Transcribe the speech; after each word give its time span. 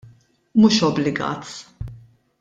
Mhux 0.61 0.77
obbligat. 0.87 1.51